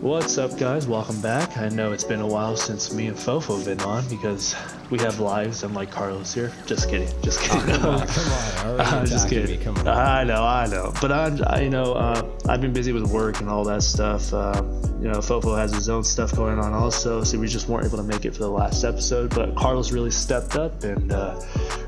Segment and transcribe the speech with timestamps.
[0.00, 0.86] What's up, guys?
[0.86, 1.56] Welcome back.
[1.56, 4.54] I know it's been a while since me and Fofo have been on because
[4.88, 6.52] we have lives, unlike Carlos here.
[6.66, 7.08] Just kidding.
[7.22, 7.74] Just kidding.
[7.74, 8.80] Oh, come on, come on.
[9.00, 9.60] I'm just kidding.
[9.60, 9.88] Come on.
[9.88, 10.92] I know, I know.
[11.00, 14.32] But I'm, I, you know, uh, I've been busy with work and all that stuff.
[14.32, 14.62] Uh,
[15.00, 17.98] you know, Fofo has his own stuff going on also, so we just weren't able
[17.98, 19.34] to make it for the last episode.
[19.34, 21.40] But Carlos really stepped up and uh,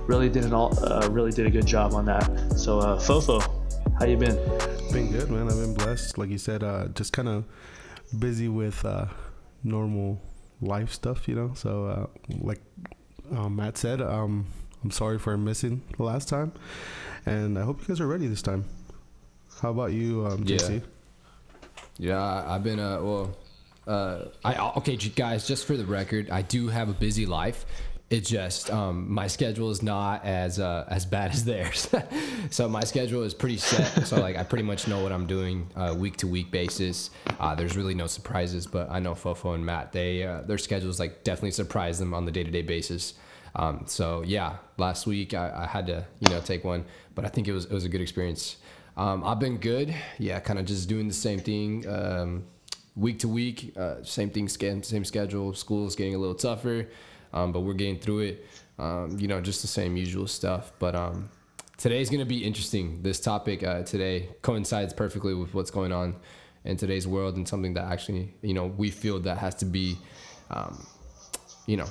[0.08, 2.24] really did an all, uh, really did a good job on that.
[2.56, 3.40] So, uh, Fofo,
[3.96, 4.36] how you been?
[4.92, 5.46] Been good, man.
[5.46, 6.18] I've been blessed.
[6.18, 7.44] Like you said, uh, just kind of
[8.18, 9.06] busy with uh,
[9.62, 10.20] normal
[10.60, 11.52] life stuff, you know.
[11.54, 12.06] So, uh,
[12.40, 12.60] like
[13.30, 14.46] um, Matt said, um,
[14.82, 16.50] I'm sorry for missing the last time,
[17.24, 18.64] and I hope you guys are ready this time.
[19.62, 20.82] How about you, um, JC?
[21.98, 23.36] Yeah, yeah I've been uh, well.
[23.86, 25.46] Uh, I okay, guys.
[25.46, 27.64] Just for the record, I do have a busy life,
[28.10, 31.88] it just um, my schedule is not as uh, as bad as theirs.
[32.50, 34.06] so my schedule is pretty set.
[34.06, 37.10] so like I pretty much know what I'm doing uh, week to week basis.
[37.38, 40.98] Uh, there's really no surprises, but I know Fofo and Matt they uh, their schedules
[40.98, 43.14] like definitely surprise them on the day to day basis.
[43.54, 46.84] Um, so yeah, last week I, I, had to you know take one,
[47.16, 48.56] but I think it was it was a good experience.
[48.96, 49.94] Um, I've been good.
[50.18, 51.88] Yeah, kind of just doing the same thing.
[51.88, 52.44] Um,
[52.96, 55.54] week to week, uh, same thing, same schedule.
[55.54, 56.88] School is getting a little tougher
[57.32, 58.46] um, but we're getting through it.
[58.78, 60.72] Um, you know, just the same usual stuff.
[60.78, 61.28] But um,
[61.76, 63.02] today's going to be interesting.
[63.02, 66.16] This topic uh, today coincides perfectly with what's going on
[66.64, 69.96] in today's world and something that actually, you know, we feel that has to be,
[70.50, 70.86] um,
[71.66, 71.86] you know,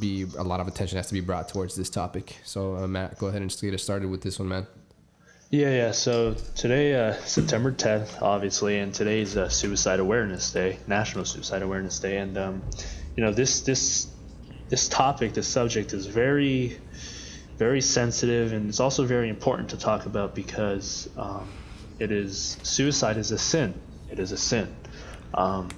[0.00, 2.36] be a lot of attention has to be brought towards this topic.
[2.44, 4.66] So, uh, Matt, go ahead and just get us started with this one, man.
[5.50, 5.90] Yeah, yeah.
[5.92, 12.00] So today, uh, September 10th, obviously, and today's uh, Suicide Awareness Day, National Suicide Awareness
[12.00, 12.62] Day, and um,
[13.16, 14.08] you know this this
[14.68, 16.78] this topic, this subject is very,
[17.56, 21.48] very sensitive, and it's also very important to talk about because um,
[21.98, 23.74] it is suicide is a sin.
[24.10, 24.74] It is a sin.
[25.32, 25.68] Um,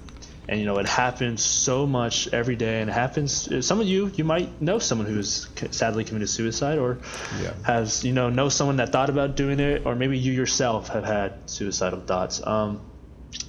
[0.49, 4.11] and you know it happens so much every day and it happens some of you
[4.15, 6.99] you might know someone who's sadly committed suicide or
[7.41, 7.53] yeah.
[7.63, 11.03] has you know know someone that thought about doing it or maybe you yourself have
[11.03, 12.81] had suicidal thoughts um,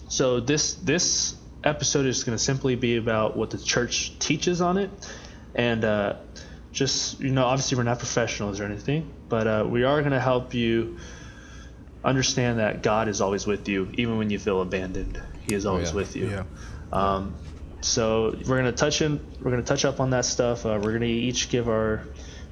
[0.09, 4.79] so this this episode is going to simply be about what the church teaches on
[4.79, 4.91] it
[5.59, 6.15] and uh,
[6.73, 10.21] just you know obviously we're not professionals or anything but uh, we are going to
[10.21, 10.97] help you
[12.05, 15.21] understand that god is always with you even when you feel abandoned.
[15.47, 15.97] He is always oh, yeah.
[15.97, 16.29] with you.
[16.29, 16.45] Yeah.
[16.93, 17.35] Um,
[17.81, 20.65] so we're going to touch in we're going to touch up on that stuff.
[20.65, 22.05] Uh, we're going to each give our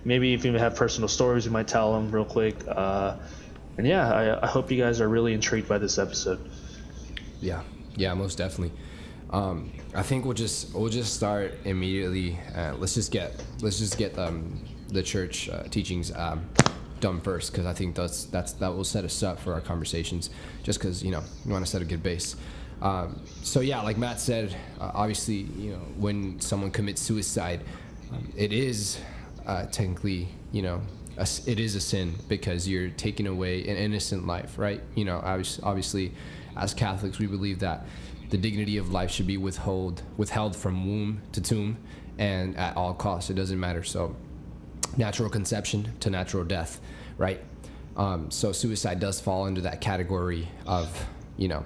[0.05, 2.57] maybe if you have personal stories we might tell them real quick.
[2.67, 3.17] Uh,
[3.79, 6.51] and yeah I, I hope you guys are really intrigued by this episode.
[7.41, 7.63] Yeah.
[7.95, 8.77] Yeah most definitely
[9.31, 12.39] um, I think we'll just we'll just start immediately.
[12.55, 16.49] Uh, let's just get let's just get um, the church uh, teachings um,
[17.01, 20.31] done first because I think that's that's that will set us up for our conversations.
[20.63, 22.37] Just because you know we want to set a good base.
[22.83, 27.63] Um, so yeah, like Matt said, uh, obviously you know when someone commits suicide,
[28.13, 29.01] um, it is
[29.47, 30.83] uh, technically you know
[31.17, 34.83] a, it is a sin because you're taking away an innocent life, right?
[34.95, 35.21] You know,
[35.63, 36.13] obviously,
[36.57, 37.87] as Catholics, we believe that
[38.31, 41.79] the dignity of life should be withheld withheld from womb to tomb
[42.19, 43.31] and at all costs.
[43.31, 43.83] It doesn't matter.
[43.83, 44.17] So
[44.97, 46.81] natural conception to natural death
[47.19, 47.41] right?
[47.97, 51.07] Um, so suicide does fall under that category of
[51.37, 51.65] you know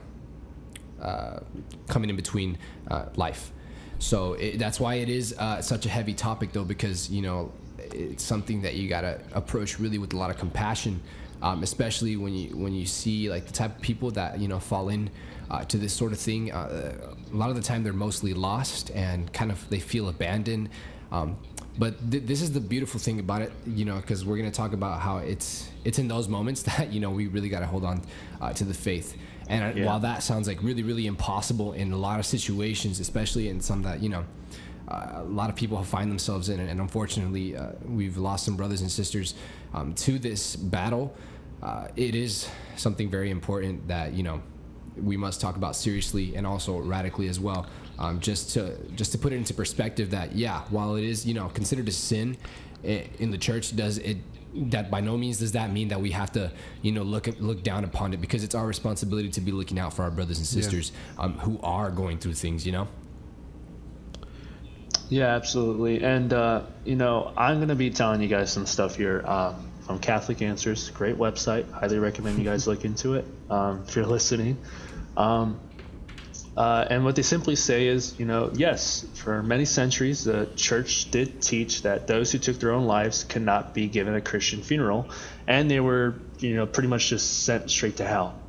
[1.01, 1.41] uh,
[1.89, 2.59] coming in between
[2.91, 3.53] uh, life.
[3.99, 7.53] So it, that's why it is uh, such a heavy topic though because you know
[7.79, 11.01] it's something that you gotta approach really with a lot of compassion
[11.43, 14.59] um, especially when you when you see like the type of people that you know
[14.59, 15.11] fall in
[15.51, 16.53] uh, to this sort of thing.
[16.53, 20.69] Uh, a lot of the time, they're mostly lost and kind of they feel abandoned.
[21.11, 21.37] Um,
[21.79, 24.73] but th- this is the beautiful thing about it, you know, because we're gonna talk
[24.73, 27.85] about how it's it's in those moments that you know we really got to hold
[27.85, 28.03] on
[28.41, 29.17] uh, to the faith.
[29.49, 29.87] And yeah.
[29.87, 33.83] while that sounds like really really impossible in a lot of situations, especially in some
[33.83, 34.25] that you know.
[34.89, 38.81] Uh, a lot of people find themselves in, and unfortunately, uh, we've lost some brothers
[38.81, 39.35] and sisters
[39.73, 41.15] um, to this battle.
[41.63, 44.43] Uh, it is something very important that you know
[45.03, 47.67] we must talk about seriously and also radically as well.
[47.99, 51.35] Um, just to just to put it into perspective that yeah, while it is you
[51.35, 52.37] know considered a sin
[52.83, 54.17] in the church, does it
[54.55, 56.51] that by no means does that mean that we have to
[56.83, 59.79] you know look at, look down upon it because it's our responsibility to be looking
[59.79, 61.25] out for our brothers and sisters yeah.
[61.25, 62.67] um, who are going through things.
[62.67, 62.89] You know.
[65.11, 66.05] Yeah, absolutely.
[66.05, 69.69] And, uh, you know, I'm going to be telling you guys some stuff here um,
[69.81, 70.89] from Catholic Answers.
[70.91, 71.71] Great website.
[71.73, 74.57] Highly recommend you guys look into it um, if you're listening.
[75.17, 75.61] Um,
[76.57, 81.11] uh, and what they simply say is, you know, yes, for many centuries, the church
[81.11, 85.11] did teach that those who took their own lives cannot be given a Christian funeral,
[85.47, 88.43] and they were, you know, pretty much just sent straight to hell.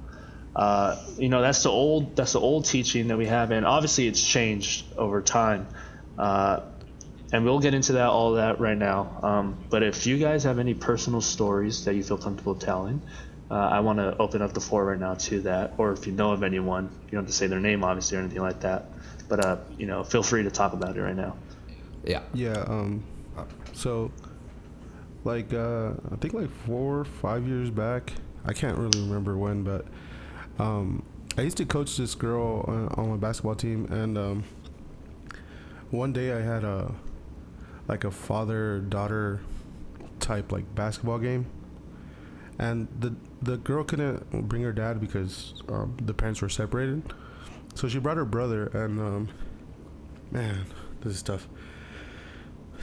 [0.55, 4.07] uh, you know that's the old that's the old teaching that we have, and obviously
[4.07, 5.67] it's changed over time.
[6.17, 6.61] Uh,
[7.31, 9.19] and we'll get into that all that right now.
[9.23, 13.03] Um, but if you guys have any personal stories that you feel comfortable telling,
[13.51, 15.73] uh, I want to open up the floor right now to that.
[15.77, 18.21] Or if you know of anyone, you don't have to say their name, obviously, or
[18.21, 18.85] anything like that.
[19.27, 21.35] But uh, you know, feel free to talk about it right now.
[22.05, 22.23] Yeah.
[22.33, 22.63] Yeah.
[22.67, 23.03] Um.
[23.73, 24.11] So,
[25.25, 28.13] like, uh, I think like four, or five years back.
[28.45, 29.85] I can't really remember when, but
[30.57, 31.03] um,
[31.37, 34.43] I used to coach this girl uh, on my basketball team, and um,
[35.91, 36.91] one day I had a
[37.87, 39.41] like a father daughter
[40.19, 41.45] type like basketball game,
[42.61, 47.01] and the the girl couldn't bring her dad because um, the parents were separated,
[47.73, 49.29] so she brought her brother, and um,
[50.31, 50.65] man,
[51.01, 51.49] this is tough.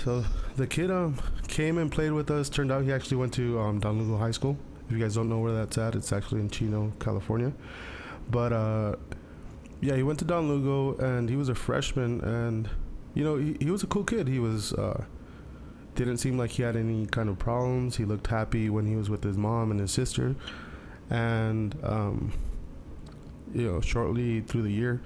[0.05, 0.25] So
[0.57, 1.17] the kid um
[1.47, 2.49] came and played with us.
[2.49, 4.59] Turned out he actually went to um, Don Lugo High School.
[4.87, 7.53] If you guys don't know where that's at, it's actually in Chino, California.
[8.31, 8.97] But uh,
[9.81, 12.21] yeah, he went to Don Lugo and he was a freshman.
[12.21, 12.69] And
[13.15, 14.29] you know, he, he was a cool kid.
[14.29, 15.05] He was uh,
[16.05, 17.97] didn't seem like he had any kind of problems.
[17.97, 20.37] He looked happy when he was with his mom and his sister.
[21.11, 22.33] And um,
[23.53, 25.01] you know, shortly through the year,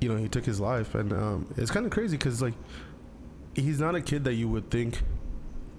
[0.00, 2.54] you know, he took his life, and um, it's kind of crazy because like
[3.54, 5.02] he's not a kid that you would think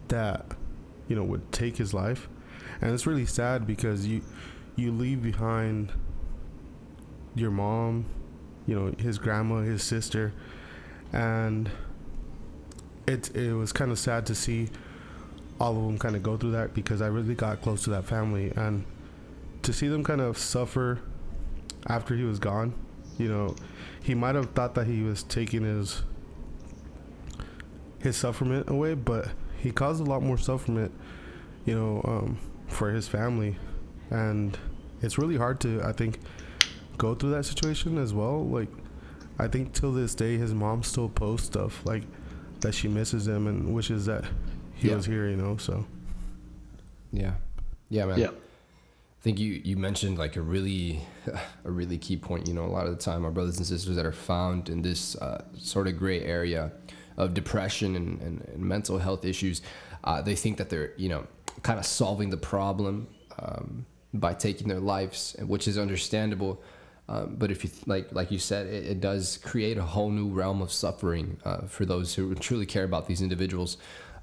[0.10, 0.46] that
[1.08, 2.28] you know would take his life
[2.82, 4.22] and it's really sad because you
[4.76, 5.92] you leave behind
[7.36, 8.06] your mom
[8.66, 10.34] you know his grandma his sister
[11.14, 11.70] and
[13.10, 14.70] it it was kind of sad to see
[15.60, 18.06] all of them kind of go through that because I really got close to that
[18.06, 18.86] family and
[19.64, 21.00] to see them kind of suffer
[21.88, 22.74] after he was gone
[23.18, 23.56] you know
[24.02, 26.04] he might have thought that he was taking his
[28.02, 30.92] his sufferment away, but he caused a lot more sufferment,
[31.66, 33.58] you know, um, for his family,
[34.10, 34.58] and
[35.02, 36.20] it's really hard to, I think,
[36.98, 38.46] go through that situation as well.
[38.46, 38.70] Like,
[39.38, 42.04] I think till this day, his mom still posts stuff like
[42.62, 44.26] that she misses him and wishes that
[44.76, 44.96] he Yeah.
[44.96, 45.58] was here, you know.
[45.58, 45.86] So
[47.12, 47.34] Yeah.
[47.90, 48.20] Yeah, man.
[48.20, 48.30] Yeah.
[48.30, 51.02] I think you, you mentioned like a really
[51.66, 52.48] a really key point.
[52.48, 54.82] You know, a lot of the time our brothers and sisters that are found in
[54.82, 56.72] this uh, sort of gray area
[57.18, 59.62] of depression and, and, and mental health issues,
[60.06, 61.26] uh, they think that they're you know
[61.64, 63.08] kind of solving the problem
[63.40, 66.62] um, by taking their lives, which is understandable.
[67.10, 70.12] Um, but if you th- like like you said, it, it does create a whole
[70.12, 73.78] new realm of suffering uh, for those who truly care about these individuals,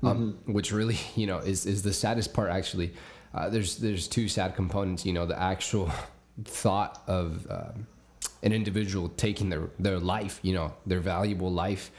[0.04, 2.94] um, which really you know is is the saddest part actually.
[3.34, 5.04] Uh, there's there's two sad components.
[5.04, 5.90] You know, the actual
[6.44, 7.88] thought of um,
[8.44, 11.90] an individual taking their their life, you know, their valuable life,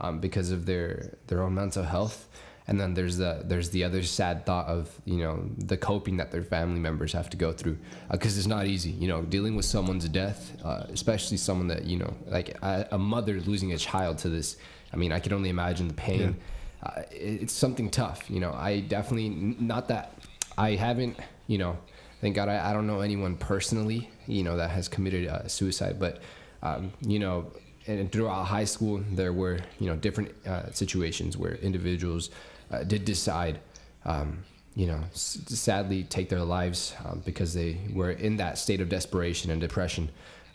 [0.00, 2.28] um, because of their their own mental health,
[2.68, 6.30] and then there's the there's the other sad thought of you know the coping that
[6.30, 7.78] their family members have to go through,
[8.10, 8.90] because it's not easy.
[8.90, 12.98] You know, dealing with someone's death, uh, especially someone that you know, like a, a
[12.98, 14.56] mother losing a child to this.
[14.92, 16.36] I mean, I can only imagine the pain.
[16.82, 18.28] Uh, it- it's something tough.
[18.30, 19.28] You know, I definitely
[19.60, 20.14] not that
[20.58, 21.16] I haven't.
[21.46, 21.78] You know,
[22.20, 24.08] thank God I, I don't know anyone personally.
[24.26, 26.20] You know that has committed uh, suicide, but
[26.62, 27.52] um, you know,
[27.98, 32.30] and throughout high school there were you know different uh, situations where individuals
[32.70, 33.58] uh, did decide.
[34.04, 34.44] Um,
[34.76, 38.88] you know, s- sadly take their lives um, because they were in that state of
[38.88, 40.08] desperation and depression,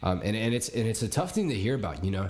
[0.04, 2.04] um, and and it's and it's a tough thing to hear about.
[2.04, 2.30] You know,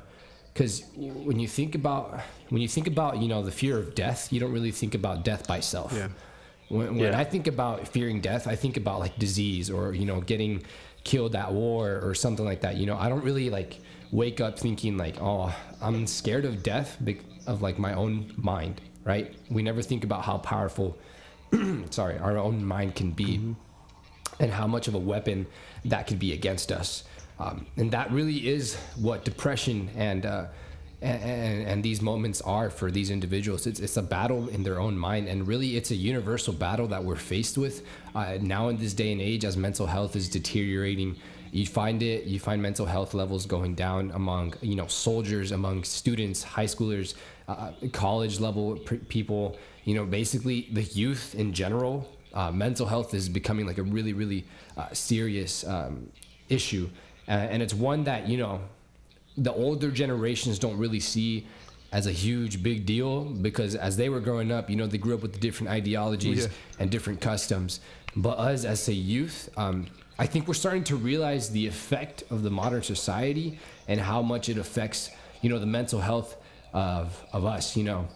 [0.54, 4.34] because when you think about when you think about you know the fear of death,
[4.34, 5.94] you don't really think about death by self.
[5.94, 6.08] Yeah.
[6.70, 7.20] When, when Yeah.
[7.20, 10.64] I think about fearing death, I think about like disease or you know getting
[11.04, 12.78] killed at war or something like that.
[12.78, 13.80] You know, I don't really like
[14.12, 16.98] wake up thinking like, oh, I'm scared of death
[17.48, 18.82] of like my own mind.
[19.04, 19.36] Right?
[19.50, 20.98] We never think about how powerful,
[21.92, 23.56] sorry, our own mind can be
[24.40, 25.46] and how much of a weapon
[25.86, 27.04] that could be against us.
[27.40, 30.46] Um, and that really is what depression and, uh,
[31.02, 33.68] and, and and these moments are for these individuals.
[33.68, 37.04] It's, it's a battle in their own mind, and really, it's a universal battle that
[37.04, 37.86] we're faced with
[38.16, 41.18] uh, now in this day and age as mental health is deteriorating.
[41.60, 42.20] You find it.
[42.34, 47.10] You find mental health levels going down among you know soldiers, among students, high schoolers,
[47.48, 47.72] uh,
[48.04, 49.44] college level p- people.
[49.88, 51.96] You know, basically the youth in general
[52.34, 54.42] uh, mental health is becoming like a really really
[54.78, 56.10] uh, serious um,
[56.50, 56.90] issue
[57.28, 58.60] uh, and it's one that you know
[59.38, 61.46] the older generations don't really see
[61.92, 65.16] as a huge big deal because as they were growing up you know they grew
[65.16, 66.52] up with different ideologies Yeah.
[66.80, 67.80] and different customs
[68.16, 69.86] but us as a youth um,
[70.18, 74.50] i think we're starting to realize the effect of the modern society and how much
[74.50, 75.10] it affects
[75.42, 76.38] you know the mental health
[76.74, 78.08] of, of us you know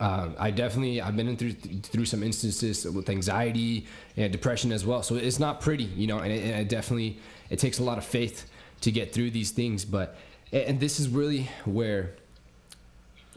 [0.00, 4.84] uh, I definitely I've been in through through some instances with anxiety and depression as
[4.84, 5.02] well.
[5.02, 7.18] So it's not pretty, you know, and it, and it definitely
[7.50, 8.48] it takes a lot of faith
[8.82, 9.84] to get through these things.
[9.84, 10.16] But
[10.52, 12.14] and this is really where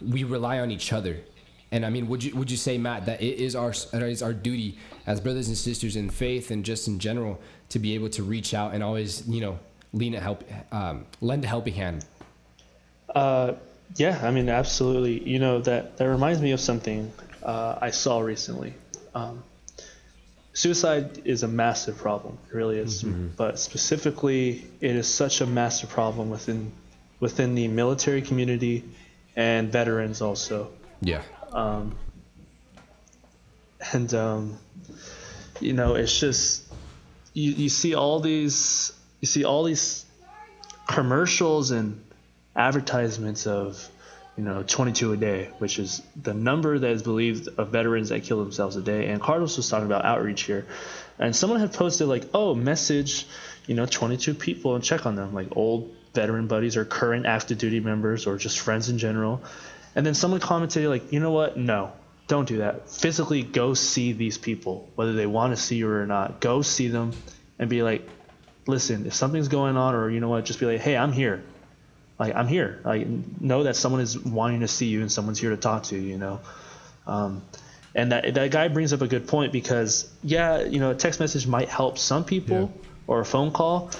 [0.01, 1.19] we rely on each other.
[1.71, 4.21] And I mean, would you would you say, Matt, that it is our it is
[4.21, 8.09] our duty as brothers and sisters in faith and just in general to be able
[8.09, 9.59] to reach out and always, you know,
[9.93, 12.05] lean a help, um, lend a helping hand.
[13.13, 13.53] Uh,
[13.95, 15.27] yeah, I mean, absolutely.
[15.27, 17.11] You know that that reminds me of something
[17.43, 18.73] uh, I saw recently.
[19.13, 19.43] Um,
[20.53, 23.03] suicide is a massive problem, it really is.
[23.03, 23.29] Mm-hmm.
[23.37, 26.71] But specifically, it is such a massive problem within
[27.19, 28.83] within the military community
[29.35, 30.71] and veterans also.
[31.01, 31.21] Yeah.
[31.55, 31.95] Um,
[33.93, 34.57] and um,
[35.61, 36.71] you know, it's just
[37.33, 40.05] you you see all these you see all these
[40.87, 42.03] commercials and
[42.55, 43.89] advertisements of
[44.37, 48.23] you know 22 a day which is the number that is believed of veterans that
[48.23, 49.07] kill themselves a day.
[49.07, 50.65] And carlos was talking about outreach here.
[51.17, 53.27] And someone had posted like oh message
[53.65, 55.33] you know 22 people and check on them.
[55.33, 59.41] Like old veteran buddies or current active duty members or just friends in general
[59.95, 61.91] and then someone commented like you know what no
[62.27, 66.05] don't do that physically go see these people whether they want to see you or
[66.05, 67.11] not go see them
[67.59, 68.07] and be like
[68.67, 71.43] listen if something's going on or you know what just be like hey i'm here
[72.19, 72.79] like I'm here.
[72.83, 73.07] Like
[73.41, 76.01] know that someone is wanting to see you and someone's here to talk to you.
[76.01, 76.39] You know,
[77.05, 77.43] um,
[77.93, 81.19] and that that guy brings up a good point because yeah, you know, a text
[81.19, 82.89] message might help some people yeah.
[83.07, 83.91] or a phone call,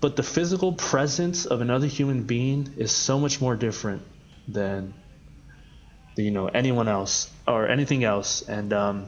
[0.00, 4.02] but the physical presence of another human being is so much more different
[4.46, 4.94] than
[6.16, 8.42] you know anyone else or anything else.
[8.42, 9.06] And um,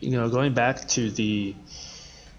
[0.00, 1.54] you know, going back to the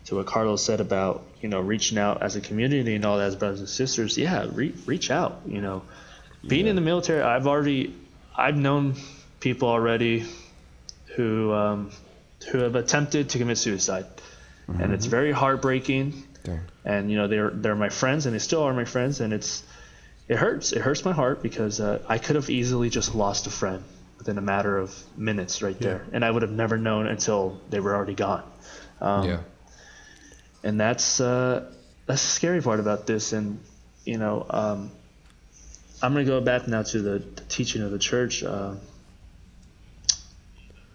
[0.06, 3.28] to what Carlos said about you know reaching out as a community and all that
[3.28, 4.18] as brothers and sisters.
[4.18, 5.42] Yeah, re- reach out.
[5.46, 5.84] You know,
[6.46, 6.72] being yeah.
[6.72, 7.96] in the military, I've already
[8.36, 8.96] I've known
[9.40, 10.26] people already
[11.16, 11.92] who um,
[12.52, 14.06] who have attempted to commit suicide,
[14.68, 14.82] mm-hmm.
[14.82, 15.12] and it's mm-hmm.
[15.12, 16.24] very heartbreaking.
[16.44, 16.62] Dang.
[16.84, 19.64] And you know they're they're my friends, and they still are my friends, and it's
[20.32, 20.72] it hurts.
[20.72, 23.84] It hurts my heart because uh, I could have easily just lost a friend
[24.18, 27.80] within a matter of minutes right there, and I would have never known until they
[27.80, 28.44] were already gone.
[29.00, 29.40] Um, yeah
[30.64, 31.72] and that's uh,
[32.06, 33.34] that's the scary part about this.
[33.34, 33.60] And
[34.06, 34.92] you know, um,
[36.02, 38.44] I'm gonna go back now to the, the teaching of the church.
[38.44, 38.76] Uh,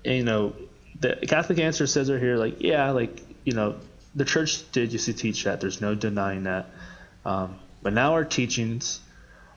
[0.05, 0.55] and, you know,
[1.01, 3.77] the Catholic answer says right here, like, yeah, like you know,
[4.15, 5.61] the church did used to teach that.
[5.61, 6.67] There's no denying that.
[7.25, 9.01] Um, but now our teachings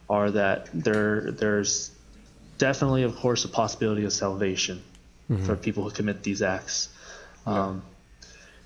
[0.10, 1.92] are that there there's
[2.58, 4.82] definitely, of course, a possibility of salvation
[5.30, 5.46] mm-hmm.
[5.46, 6.90] for people who commit these acts.
[7.46, 7.84] Um,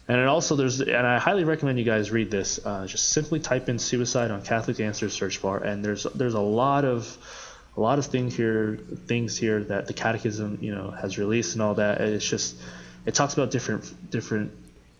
[0.07, 2.59] and it also there's and I highly recommend you guys read this.
[2.63, 6.41] Uh, just simply type in suicide on Catholic Answers search bar, and there's there's a
[6.41, 7.17] lot of
[7.77, 11.61] a lot of things here things here that the Catechism you know has released and
[11.61, 12.01] all that.
[12.01, 12.55] It's just
[13.05, 14.51] it talks about different different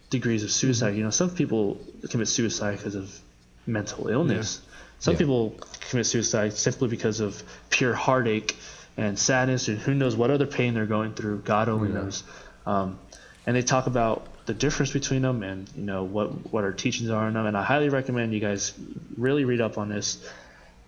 [0.10, 0.90] degrees of suicide.
[0.90, 0.98] Mm-hmm.
[0.98, 3.20] You know, some people commit suicide because of
[3.68, 4.62] mental illness.
[4.64, 4.73] Yeah.
[5.04, 5.18] Some yeah.
[5.18, 5.54] people
[5.90, 8.56] commit suicide simply because of pure heartache
[8.96, 11.40] and sadness, and who knows what other pain they're going through.
[11.40, 11.96] God only yeah.
[11.96, 12.24] knows.
[12.66, 12.98] Um,
[13.46, 17.10] and they talk about the difference between them and you know what what our teachings
[17.10, 17.46] are in them.
[17.46, 18.74] And I highly recommend you guys
[19.18, 20.26] really read up on this.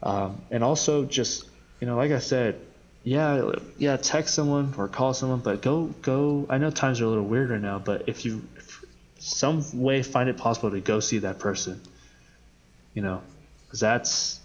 [0.02, 1.46] Um, and also just
[1.82, 2.58] you know, like I said,
[3.04, 6.46] yeah, yeah, text someone or call someone, but go go.
[6.50, 8.82] I know times are a little weirder now, but if you if
[9.20, 11.82] some way find it possible to go see that person,
[12.94, 13.22] you know,
[13.76, 14.40] because that's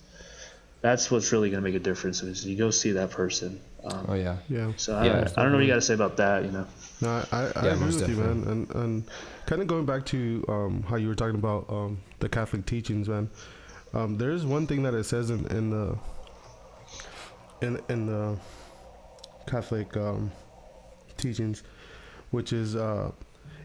[0.81, 3.61] that's what's really going to make a difference is you go see that person.
[3.85, 4.73] Um, oh yeah, yeah.
[4.77, 6.67] So I, yeah, I, don't know what you got to say about that, you know.
[7.01, 8.15] No, I, I, I agree with definitely.
[8.15, 8.49] you, man.
[8.49, 9.11] And and
[9.47, 13.09] kind of going back to um, how you were talking about um, the Catholic teachings,
[13.09, 13.31] man.
[13.95, 15.97] Um, there is one thing that it says in, in the
[17.61, 18.37] in in the
[19.47, 20.33] Catholic um,
[21.19, 21.63] teachings,
[22.31, 23.13] which is uh,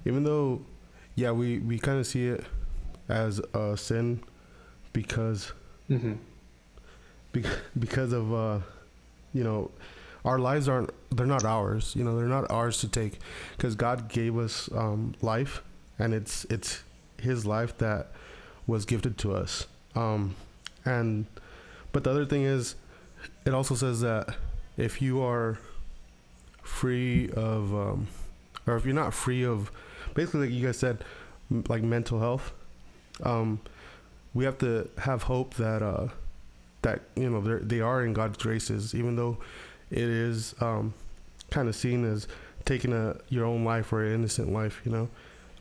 [0.05, 0.63] even though,
[1.15, 2.43] yeah, we we kind of see it
[3.10, 4.22] as a sin
[4.95, 5.51] because
[5.89, 6.13] mm-hmm.
[7.33, 7.43] be-
[7.77, 8.59] because of uh,
[9.33, 9.69] you know
[10.23, 13.19] our lives aren't they're not ours you know they're not ours to take
[13.57, 15.61] because god gave us um, life
[15.99, 16.81] and it's it's
[17.21, 18.07] his life that
[18.67, 20.33] was gifted to us um,
[20.85, 21.25] and
[21.91, 22.75] but the other thing is
[23.45, 24.37] it also says that
[24.77, 25.57] if you are
[26.63, 28.07] free of um,
[28.65, 29.71] or if you're not free of
[30.13, 31.03] basically like you guys said
[31.51, 32.53] m- like mental health
[33.23, 33.59] um,
[34.36, 36.10] we have to have hope that uh,
[36.84, 39.38] that you know they are in god's graces even though
[39.89, 40.94] it is um,
[41.50, 42.27] kind of seen as
[42.65, 45.10] taking a your own life or an innocent life, you know.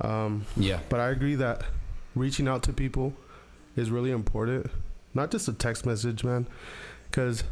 [0.01, 0.81] Um, yeah.
[0.89, 1.63] But I agree that
[2.15, 3.13] reaching out to people
[3.77, 4.71] is really important.
[5.13, 6.47] Not just a text message, man,
[7.11, 7.45] because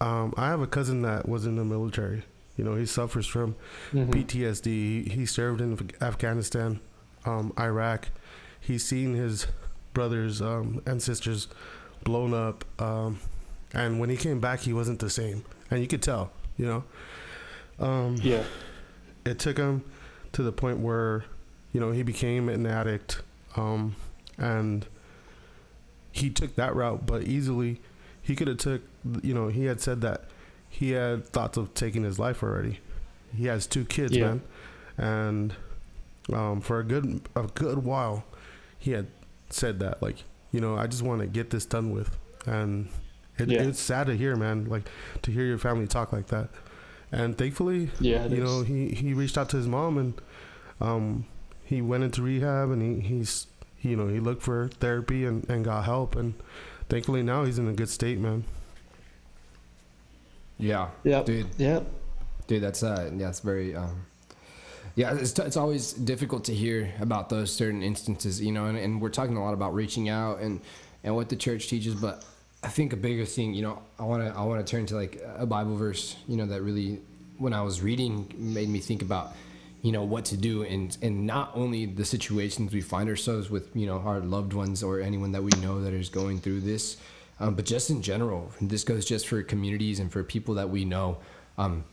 [0.00, 2.22] um, I have a cousin that was in the military,
[2.56, 3.54] You know, he suffers from
[3.92, 4.64] PTSD.
[4.64, 6.80] He, he served in Afghanistan,
[7.26, 8.08] um, Iraq.
[8.58, 9.46] He's seen his
[9.92, 11.48] brothers um, and sisters
[12.04, 12.64] blown up.
[12.80, 13.20] Um,
[13.74, 15.44] and when he came back, he wasn't the same.
[15.70, 16.84] And you could tell, you know.
[17.78, 18.44] Um, Yeah.
[19.24, 19.84] it took him
[20.32, 21.24] to the point where
[21.72, 23.22] you know he became an addict
[23.56, 23.96] um,
[24.38, 24.86] and
[26.10, 27.80] he took that route but easily
[28.20, 28.82] he could have took
[29.22, 30.24] you know he had said that
[30.68, 32.78] he had thoughts of taking his life already
[33.34, 34.26] he has two kids Yeah.
[34.26, 34.42] man
[34.98, 35.54] and
[36.32, 38.24] um, for a good a good while
[38.78, 39.06] he had
[39.54, 42.16] said that like you know i just want to get this done with
[42.46, 42.88] and
[43.38, 43.62] it, Yeah.
[43.62, 44.88] it's sad to hear man like
[45.22, 46.48] to hear your family talk like that
[47.10, 48.26] and thankfully Yeah.
[48.26, 48.50] you is.
[48.50, 50.14] know he he reached out to his mom and
[50.80, 51.26] um
[51.64, 53.46] he went into rehab and he he's
[53.80, 56.34] you know he looked for therapy and and got help and
[56.88, 58.44] thankfully now he's in a good state man
[60.58, 61.24] Yeah, Yep.
[61.26, 61.46] dude.
[61.58, 61.86] Yep.
[62.46, 64.04] Dude, that's uh, yeah, it's very um,
[64.94, 69.00] yeah, it's, it's always difficult to hear about those certain instances, you know, and, and
[69.00, 70.60] we're talking a lot about reaching out and
[71.04, 72.24] and what the church teaches, but
[72.62, 74.94] I think a bigger thing, you know, I want to I want to turn to
[74.94, 77.00] like a Bible verse, you know, that really
[77.38, 79.34] when I was reading made me think about
[79.82, 83.74] you know what to do and and not only the situations we find ourselves with
[83.74, 86.98] you know our loved ones or anyone that we know that is going through this
[87.40, 90.70] um, but just in general and this goes just for communities and for people that
[90.70, 91.18] we know.
[91.58, 91.84] Um,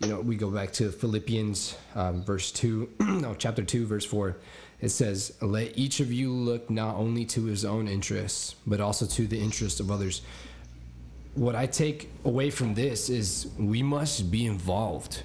[0.00, 4.36] you know we go back to philippians um, verse 2 no chapter 2 verse 4
[4.80, 9.04] it says let each of you look not only to his own interests but also
[9.06, 10.22] to the interests of others.
[11.34, 15.22] What i take away from this is we must be involved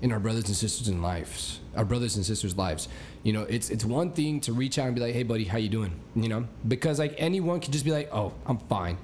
[0.00, 2.86] in our brothers and sisters in lives our brothers and sisters lives.
[3.24, 5.58] You know it's it's one thing to reach out and be like hey buddy how
[5.58, 5.92] you doing?
[6.14, 8.96] You know because like anyone can just be like oh i'm fine.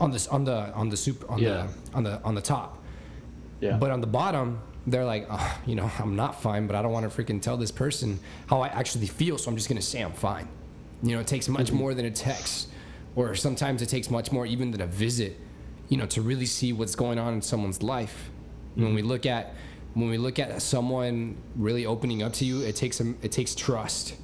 [0.00, 1.68] On this on the on the super on Yeah.
[1.92, 2.75] the on the on the top
[3.60, 3.76] Yeah.
[3.78, 6.92] but on the bottom they're like oh, you know i'm not fine but i don't
[6.92, 10.00] want to freaking tell this person how i actually feel so i'm just gonna say
[10.02, 10.48] i'm fine.
[11.02, 11.76] You know it takes much mm-hmm.
[11.76, 12.68] more than a text
[13.14, 15.38] or sometimes it takes much more even than a visit
[15.88, 18.30] you know to really see what's going on in someone's life.
[18.74, 19.08] When we mm-hmm.
[19.08, 19.54] look at
[19.94, 23.54] when we look at someone really opening up to you it takes some it takes
[23.54, 24.14] trust.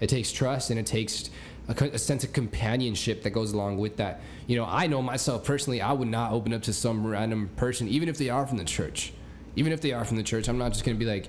[0.00, 1.30] It takes trust and it takes
[1.68, 4.20] a, a sense of companionship that goes along with that.
[4.46, 7.88] You know i know myself personally i would not open up to some random person
[7.88, 9.12] even if they are from the church.
[9.56, 11.28] Even if they are from the church i'm not just going to be like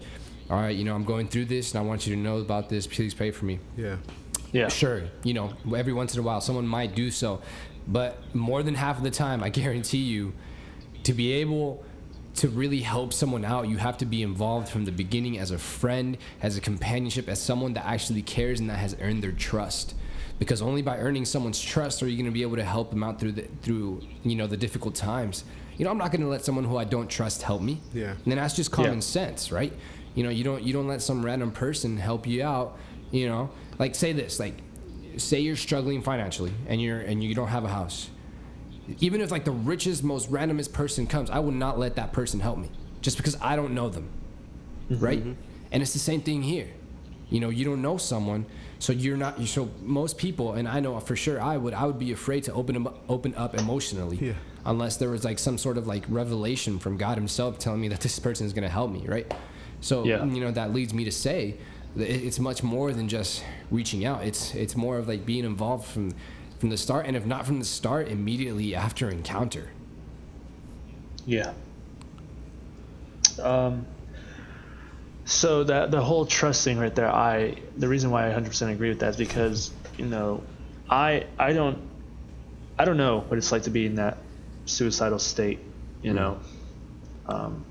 [0.50, 2.70] all right you know i'm going through this and i want you to know about
[2.70, 2.88] this.
[2.88, 3.60] Please pray for me.
[3.76, 3.98] Yeah.
[4.52, 4.70] Yeah.
[4.70, 7.42] Sure, you know, every once in a while someone might do so,
[7.88, 10.34] but more than half of the time, I guarantee you,
[11.04, 11.84] to be able
[12.36, 15.58] to really help someone out, you have to be involved from the beginning as a
[15.58, 19.96] friend, as a companionship, as someone that actually cares and that has earned their trust.
[20.40, 23.04] Because only by earning someone's trust are you going to be able to help them
[23.04, 25.44] out through the through you know the difficult times.
[25.78, 27.82] You know, I'm not going to let someone who I don't trust help me.
[27.94, 28.12] Yeah.
[28.12, 29.00] And then that's just common Yeah.
[29.00, 29.74] sense, right?
[30.16, 32.78] You know, you don't you don't let some random person help you out.
[33.12, 34.56] You know, like say this, like
[35.18, 38.10] say you're struggling financially and you're and you don't have a house.
[39.00, 42.40] Even if like the richest, most randomest person comes, I would not let that person
[42.40, 42.70] help me
[43.02, 44.10] just because I don't know them,
[44.90, 45.04] mm-hmm.
[45.04, 45.24] right?
[45.72, 46.70] And it's the same thing here.
[47.30, 48.46] You know, you don't know someone,
[48.80, 49.42] so you're not.
[49.48, 52.54] So most people, and I know for sure, I would, I would be afraid to
[52.54, 54.34] open them, open up emotionally, Yeah.
[54.66, 58.02] unless there was like some sort of like revelation from God Himself telling me that
[58.02, 59.32] this person is gonna help me, right?
[59.82, 60.24] So Yeah.
[60.26, 61.56] you know that leads me to say
[61.96, 64.24] that it's much more than just reaching out.
[64.24, 66.14] It's it's more of like being involved from
[66.60, 69.70] from the start, and if not from the start, immediately after encounter.
[71.26, 71.54] Yeah.
[73.42, 73.86] Um,
[75.28, 78.90] so that the whole trust thing right there, I the reason why I 100% agree
[78.90, 80.42] with that is because you know,
[80.90, 81.78] I I don't
[82.80, 84.20] I don't know what it's like to be in that
[84.66, 85.60] suicidal state,
[86.02, 86.40] you know.
[87.26, 87.66] Um,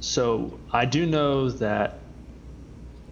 [0.00, 2.00] so I do know that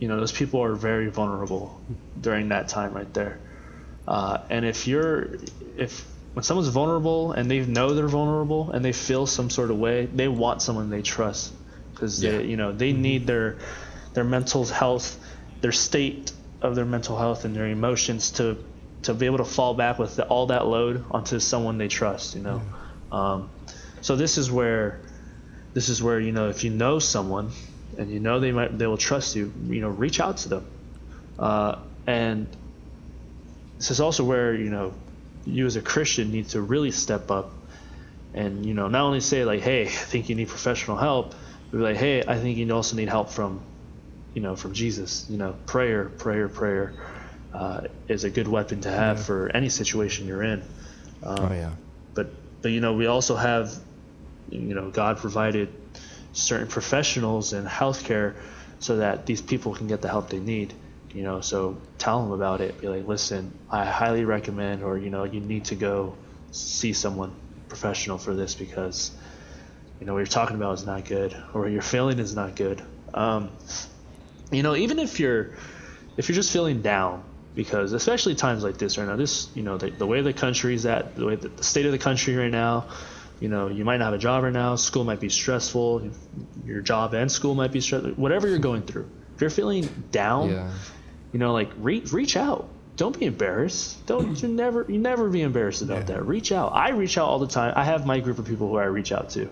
[0.00, 1.80] you know those people are very vulnerable
[2.20, 3.38] during that time right there.
[4.08, 5.36] Uh, and if you're
[5.76, 6.04] if
[6.34, 10.06] when someone's vulnerable and they know they're vulnerable and they feel some sort of way,
[10.06, 11.52] they want someone they trust
[12.02, 12.38] because Yeah.
[12.38, 13.58] they you know they need their
[14.14, 15.18] their mental health,
[15.60, 18.58] their state of their mental health and their emotions to
[19.02, 22.34] to be able to fall back with the, all that load onto someone they trust.
[22.34, 22.62] You know,
[23.12, 23.50] um,
[24.00, 25.00] so this is where
[25.74, 27.52] this is where you know if you know someone
[27.96, 30.66] and you know they might they will trust you, you know, reach out to them,
[31.38, 32.48] uh, and
[33.78, 34.92] this is also where you know
[35.44, 37.52] you as a Christian need to really step up
[38.34, 41.34] and you know not only say like hey I think you need professional help
[41.78, 43.62] be like hey I think you also need help from
[44.34, 46.94] you know from Jesus you know prayer prayer prayer
[47.52, 50.62] uh, is a good weapon to have for any situation you're in
[51.22, 51.72] um, Oh yeah.
[52.14, 52.32] but
[52.62, 53.72] but you know we also have
[54.52, 55.68] you know, God provided
[56.32, 58.34] certain professionals in healthcare
[58.78, 60.74] so that these people can get the help they need.
[61.12, 62.80] You know, so tell them about it.
[62.80, 66.14] Be like, listen, I highly recommend, or you know, you need to go
[66.50, 67.32] see someone
[67.68, 69.10] professional for this because
[70.02, 72.56] you know what you're talking about is not good, or what you're feeling is not
[72.56, 72.82] good.
[73.14, 73.50] Um,
[74.50, 75.52] you know, even if you're
[76.16, 77.22] if you're just feeling down,
[77.54, 80.86] because especially times like this right now, this you know the, the way the country's
[80.86, 82.88] at, the way the, the state of the country right now,
[83.38, 84.74] you know, you might not have a job right now.
[84.74, 86.10] School might be stressful.
[86.66, 88.10] Your job and school might be stressful.
[88.14, 90.72] Whatever you're going through, if you're feeling down, yeah.
[91.32, 92.68] you know, like reach reach out.
[92.96, 94.04] Don't be embarrassed.
[94.06, 96.16] Don't you never you never be embarrassed about yeah.
[96.16, 96.26] that.
[96.26, 96.72] Reach out.
[96.72, 97.72] I reach out all the time.
[97.76, 99.48] I have my group of people who I reach out to,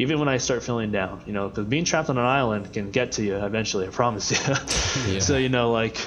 [0.00, 1.22] even when I start feeling down.
[1.26, 3.86] You know, because being trapped on an island can get to you eventually.
[3.86, 4.38] I promise you.
[5.14, 5.20] yeah.
[5.20, 5.98] So you know, like.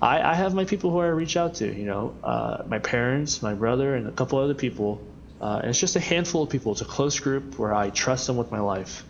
[0.00, 3.42] I, I have my people who I reach out to, you know, uh, my parents,
[3.42, 5.00] my brother, and a couple other people
[5.40, 6.72] uh, and it's just a handful of people.
[6.72, 9.04] It's a close group where I trust them with my life.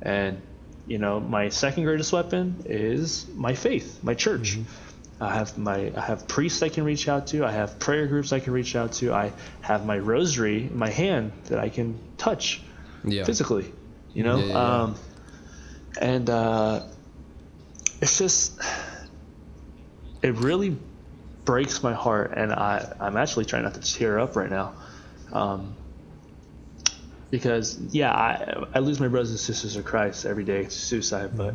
[0.00, 0.40] And,
[0.86, 4.56] you know, my second greatest weapon is my faith, my church.
[4.56, 5.22] Mm-hmm.
[5.22, 7.44] I have my I have priests I can reach out to.
[7.44, 9.14] I have prayer groups I can reach out to.
[9.14, 12.60] I have my rosary in my hand that I can touch
[13.04, 13.24] yeah.
[13.24, 13.72] physically.
[14.14, 14.94] You know, yeah, yeah, um,
[16.00, 16.82] and uh,
[18.00, 18.60] it's just
[20.22, 20.76] it really
[21.44, 24.74] breaks my heart, and I I'm actually trying not to tear up right now
[25.32, 25.74] um,
[27.30, 31.28] because yeah, I I lose my brothers and sisters in Christ every day to suicide,
[31.28, 31.36] mm-hmm.
[31.36, 31.54] but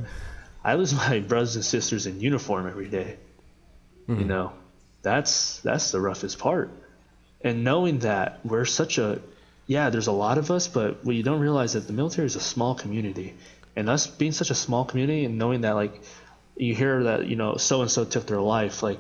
[0.64, 3.18] I lose my brothers and sisters in uniform every day.
[4.08, 4.22] Mm-hmm.
[4.22, 4.54] You know,
[5.02, 6.72] that's that's the roughest part.
[7.42, 9.22] And knowing that we're such a
[9.70, 12.36] yeah, there's a lot of us, but what you don't realize that the military is
[12.36, 13.36] a small community,
[13.76, 16.02] and us being such a small community and knowing that like
[16.58, 18.98] you hear that you know so and so took their life, like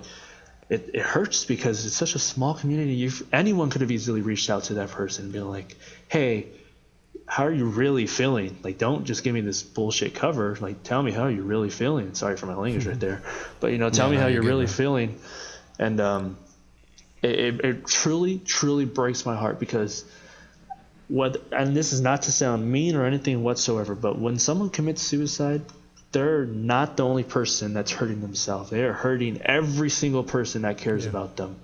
[0.69, 2.93] it, it hurts because it's such a small community.
[2.93, 5.75] You've, anyone could have easily reached out to that person and been like,
[6.08, 6.49] hey,
[7.25, 8.55] how are you really feeling?
[8.62, 10.55] Like, don't just give me this bullshit cover.
[10.62, 12.13] Like, tell me how you're really feeling.
[12.13, 13.23] Sorry for my language right there,
[13.60, 15.17] but you know, tell yeah, me how you're really feeling.
[15.79, 16.38] And um,
[17.23, 20.05] it, it, it truly, truly breaks my heart because
[21.10, 25.02] what, and this is not to sound mean or anything whatsoever, but when someone commits
[25.02, 25.62] suicide,
[26.12, 28.69] they're not the only person that's hurting themselves.
[28.69, 31.10] They are hurting every single person that cares yeah.
[31.10, 31.58] about them.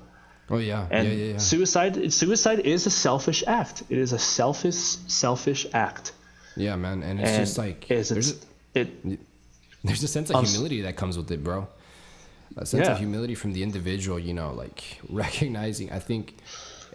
[0.49, 1.37] Oh yeah, and yeah, yeah, yeah.
[1.37, 2.13] suicide.
[2.13, 3.83] Suicide is a selfish act.
[3.89, 6.11] It is a selfish, selfish act.
[6.55, 9.19] Yeah, man, and it's and just like it's, there's a, it.
[9.83, 11.67] There's a sense of um, humility that comes with it, bro.
[12.57, 12.91] A sense yeah.
[12.91, 14.19] of humility from the individual.
[14.19, 15.91] You know, like recognizing.
[15.91, 16.35] I think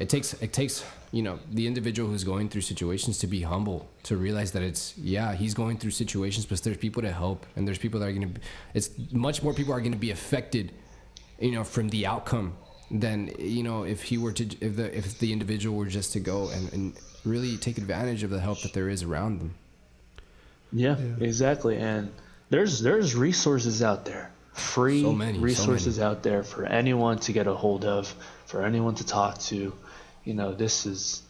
[0.00, 3.88] it takes it takes you know the individual who's going through situations to be humble
[4.02, 7.68] to realize that it's yeah he's going through situations but there's people to help and
[7.68, 8.40] there's people that are going to
[8.74, 10.72] it's much more people are going to be affected
[11.38, 12.54] you know from the outcome
[12.90, 16.20] than you know if he were to if the if the individual were just to
[16.20, 19.54] go and, and really take advantage of the help that there is around them
[20.72, 21.24] yeah, yeah.
[21.24, 22.10] exactly and
[22.48, 27.32] there's there's resources out there free so many, resources so out there for anyone to
[27.32, 28.14] get a hold of
[28.46, 29.72] for anyone to talk to
[30.30, 31.22] you know, this is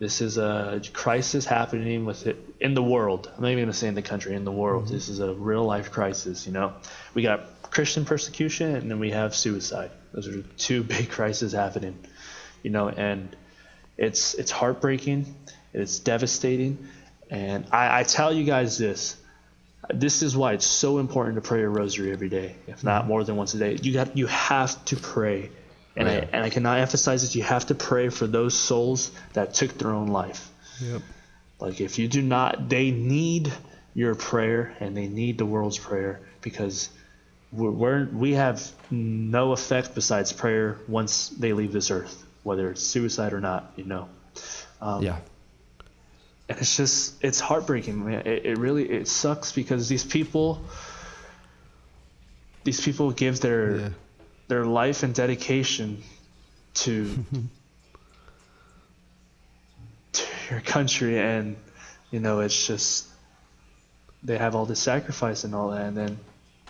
[0.00, 3.30] this is a crisis happening with it in the world.
[3.32, 4.86] I'm not even going to say in the country, in the world.
[4.86, 4.94] Mm-hmm.
[4.94, 6.48] This is a real life crisis.
[6.48, 6.72] You know,
[7.14, 9.92] we got Christian persecution and then we have suicide.
[10.10, 11.96] Those are two big crises happening.
[12.64, 13.36] You know, and
[13.96, 15.32] it's it's heartbreaking.
[15.72, 16.88] It's devastating.
[17.30, 19.16] And I, I tell you guys this.
[19.94, 23.22] This is why it's so important to pray a rosary every day, if not more
[23.22, 23.78] than once a day.
[23.80, 25.50] You got you have to pray
[25.96, 26.14] and yeah.
[26.14, 29.76] I and I cannot emphasize that you have to pray for those souls that took
[29.78, 30.48] their own life.
[30.80, 31.02] Yep.
[31.58, 33.52] Like if you do not, they need
[33.94, 36.88] your prayer and they need the world's prayer because
[37.52, 42.82] we're, we're we have no effect besides prayer once they leave this earth, whether it's
[42.82, 43.72] suicide or not.
[43.76, 44.08] You know.
[44.80, 45.18] Um, yeah.
[46.48, 48.26] And it's just it's heartbreaking, man.
[48.26, 50.64] It, it really it sucks because these people
[52.62, 53.88] these people give their yeah
[54.50, 56.02] their life and dedication
[56.74, 57.06] to
[60.12, 61.18] to your country.
[61.18, 61.56] And
[62.10, 63.06] you know it's just
[64.22, 65.86] they have all this sacrifice and all that.
[65.86, 66.18] And then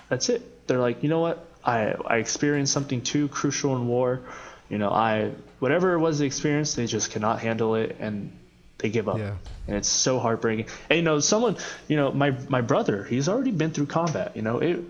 [0.08, 0.68] that's it.
[0.68, 1.44] They're like you know what?
[1.64, 4.20] I i experienced something too crucial in war.
[4.68, 8.30] You know i whatever it was the experience they just cannot handle it and
[8.78, 9.18] they give up.
[9.18, 9.36] Yeah.
[9.66, 10.66] and it's so heartbreaking.
[10.90, 11.56] And you know someone
[11.88, 14.36] you know my my brother he's already been through combat.
[14.36, 14.84] You know it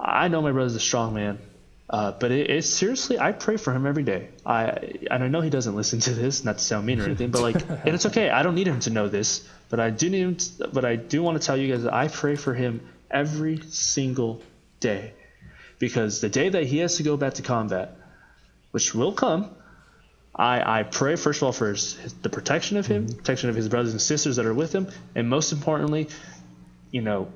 [0.00, 1.38] i know my brother's a strong man
[1.92, 4.30] uh, but it, seriously, I pray for him every day.
[4.46, 7.30] I and I know he doesn't listen to this, not to sound mean or anything,
[7.30, 8.30] but like, and it's okay.
[8.30, 10.36] I don't need him to know this, but I do need him.
[10.36, 13.60] To, but I do want to tell you guys that I pray for him every
[13.68, 14.42] single
[14.80, 15.12] day,
[15.78, 17.94] because the day that he has to go back to combat,
[18.70, 19.50] which will come,
[20.34, 23.54] I, I pray first of all for his, his, the protection of him, protection of
[23.54, 26.08] his brothers and sisters that are with him, and most importantly,
[26.90, 27.30] you know,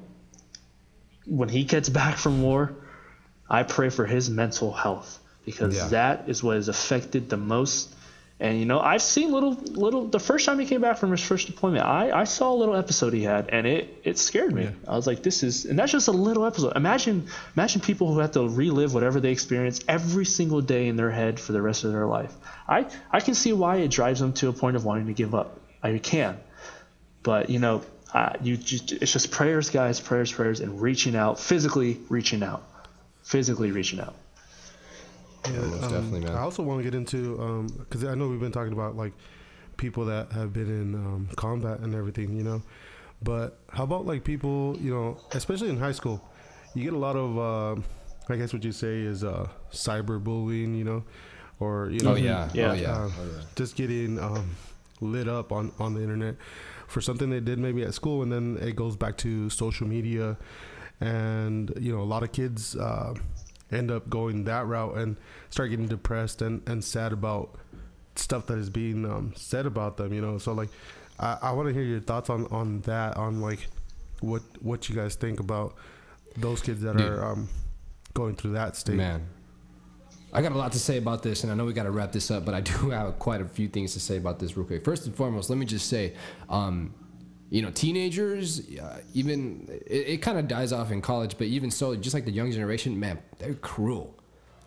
[1.27, 2.75] when he gets back from war,
[3.49, 5.89] I pray for his mental health because Yeah.
[5.89, 7.93] that is what is affected the most.
[8.39, 11.23] And you know, I've seen little little the first time he came back from his
[11.23, 14.65] first deployment, I, I saw a little episode he had and it, it scared me.
[14.65, 14.71] Yeah.
[14.87, 16.77] I was like, this is and that's just a little episode.
[16.77, 21.11] Imagine imagine people who have to relive whatever they experience every single day in their
[21.11, 22.35] head for the rest of their life.
[22.69, 25.35] I, I can see why it drives them to a point of wanting to give
[25.35, 25.59] up.
[25.83, 26.37] I can.
[27.23, 27.83] But you know,
[28.13, 32.63] uh, you just it's just prayers, guys, prayers, prayers, and reaching out, physically reaching out,
[33.27, 34.15] physically reaching out.
[35.45, 36.37] Yeah, most um, definitely, man.
[36.37, 39.13] I also want to get into because I know we've been talking about like
[39.77, 42.63] people that have been in um, combat and everything, you know.
[43.23, 46.23] But how about like people, you know, especially in high school,
[46.75, 47.81] you get a lot of, uh,
[48.29, 51.05] I guess what you say is uh, cyberbullying, you know,
[51.59, 52.51] or you know, Oh yeah.
[52.55, 52.71] Yeah.
[52.71, 52.93] Oh yeah.
[52.93, 53.43] uh, Oh yeah.
[53.57, 54.57] just getting um,
[55.01, 56.37] lit up on, on the internet
[56.87, 60.37] for something they did maybe at school, and then it goes back to social media,
[61.01, 63.15] and you know a lot of kids uh,
[63.71, 65.17] end up going that route and
[65.51, 67.57] start getting depressed and, and sad about
[68.15, 70.13] stuff that is being um, said about them.
[70.13, 70.69] You know, so like
[71.19, 73.67] I, I want to hear your thoughts on, on that, on like
[74.21, 75.75] what what you guys think about
[76.37, 77.07] those kids that Dude.
[77.07, 77.49] are um,
[78.15, 78.97] going through that state.
[78.97, 79.27] Man,
[80.33, 82.13] I got a lot to say about this, and I know we got to wrap
[82.13, 84.67] this up, but I do have quite a few things to say about this real
[84.67, 84.85] quick.
[84.85, 86.15] First and foremost, let me just say,
[86.49, 86.95] um,
[87.51, 91.71] you know, teenagers, uh, even it, it kind of dies off in college, but even
[91.71, 94.15] so, just like the young generation, man, they're cruel.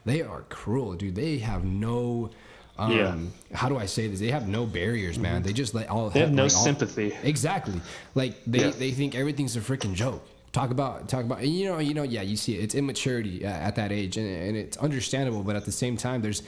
[0.05, 1.15] They are cruel, dude.
[1.15, 2.29] They have no.
[2.77, 3.17] Um, Yeah.
[3.53, 4.19] How do I say this?
[4.21, 5.43] They have no barriers, man.
[5.43, 6.09] They just let all.
[6.09, 7.13] They have no like, all- sympathy.
[7.23, 7.81] Exactly.
[8.15, 8.69] Like they, Yeah.
[8.71, 10.25] they think everything's a freaking joke.
[10.53, 12.63] Talk about talk about you know you know yeah you see it.
[12.63, 16.21] It's immaturity uh, at that age and, and it's understandable, but at the same time
[16.23, 16.41] there's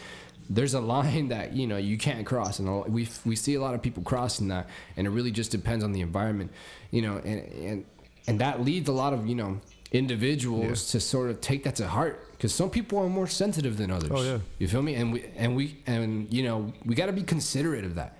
[0.49, 3.73] there's a line that you know you can't cross and we we see a lot
[3.73, 6.51] of people crossing that and it really just depends on the environment,
[6.91, 7.85] you know and and
[8.27, 9.59] and that leads a lot of you know
[9.91, 13.91] individuals to sort of take that to heart because some people are more sensitive than
[13.91, 14.09] others.
[14.11, 14.39] Oh, yeah.
[14.57, 14.95] You feel me?
[14.95, 18.17] And we and we and you know we got to be considerate of that.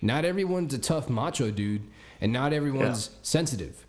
[0.00, 1.82] Not everyone's a tough macho dude,
[2.20, 3.86] and not everyone's sensitive.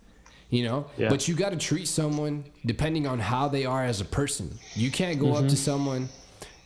[0.50, 1.08] You know, Yeah.
[1.08, 4.58] but you got to treat someone depending on how they are as a person.
[4.74, 5.44] You can't go mm-hmm.
[5.44, 6.10] up to someone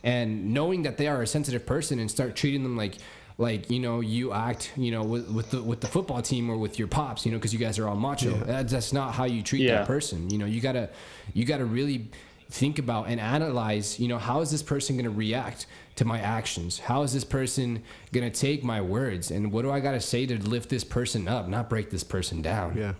[0.03, 2.95] and knowing that they are a sensitive person and start treating them like
[3.39, 6.57] like you know you act you know with, with the with the football team or
[6.57, 9.25] with your pops you know because you guys are all macho that's, that's not how
[9.25, 9.77] you treat Yeah.
[9.79, 10.89] that person you know you gotta
[11.33, 12.09] you gotta really
[12.49, 16.79] think about and analyze you know how is this person gonna react to my actions
[16.79, 20.37] how is this person gonna take my words and what do i gotta say to
[20.47, 22.93] lift this person up not break this person down Yeah.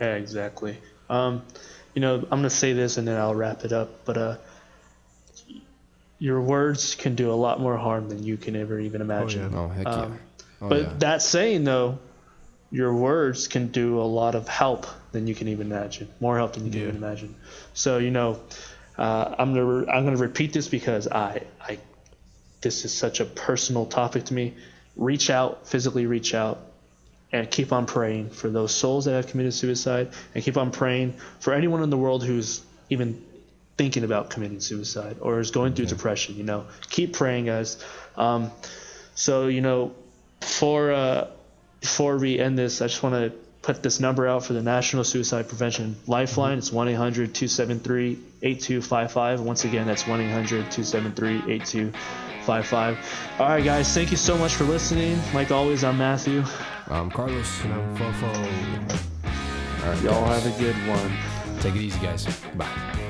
[0.00, 0.78] Yeah, exactly.
[1.10, 1.42] Um,
[1.92, 4.04] you know, I'm gonna say this and then I'll wrap it up.
[4.04, 4.36] But uh,
[6.18, 9.54] your words can do a lot more harm than you can ever even imagine.
[9.54, 10.18] oh heck yeah Um,
[10.62, 10.92] oh, but yeah.
[10.98, 11.98] that saying though,
[12.70, 16.08] your words can do a lot of help than you can even imagine.
[16.20, 16.88] More help than you can Yeah.
[16.88, 17.34] even imagine.
[17.74, 18.40] So you know,
[18.98, 21.78] uh, I'm gonna re- I'm gonna repeat this because I I
[22.60, 24.54] this is such a personal topic to me.
[24.96, 26.58] Reach out, physically reach out,
[27.30, 31.14] and keep on praying for those souls that have committed suicide, and keep on praying
[31.38, 33.24] for anyone in the world who's even
[33.78, 36.36] thinking about committing suicide or is going through depression.
[36.36, 37.82] You know, keep praying, guys.
[38.16, 38.50] Um,
[39.14, 39.92] so you know,
[40.42, 41.28] for uh,
[41.80, 45.04] before we end this, I just want to put this number out for the National
[45.04, 46.58] Suicide Prevention Lifeline.
[46.58, 49.40] It's 1 800 273 8255.
[49.40, 52.98] Once again, that's 1 800 273 8255.
[53.40, 55.18] All right, guys, thank you so much for listening.
[55.34, 56.42] Like always, I'm Matthew.
[56.88, 58.28] I'm carlos And I'm Fofo.
[59.84, 60.42] All right, Y'all guys.
[60.44, 61.60] have a good one.
[61.60, 62.24] take it easy guys
[62.56, 63.07] bye